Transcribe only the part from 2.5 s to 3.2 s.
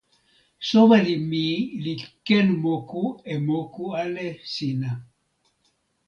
moku